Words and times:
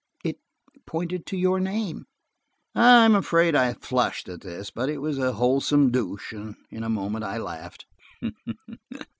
It 0.23 0.39
pointed 0.87 1.27
to 1.27 1.37
your 1.37 1.59
name." 1.59 2.07
I 2.73 3.05
am 3.05 3.13
afraid 3.13 3.55
I 3.55 3.73
flushed 3.73 4.27
at 4.29 4.41
this, 4.41 4.71
but 4.71 4.89
it 4.89 4.97
was 4.97 5.19
a 5.19 5.33
wholesome 5.33 5.91
douche. 5.91 6.33
In 6.33 6.81
a 6.83 6.89
moment 6.89 7.23
I 7.23 7.37
laughed. 7.37 7.85